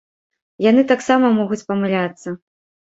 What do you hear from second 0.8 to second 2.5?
таксама могуць памыляцца.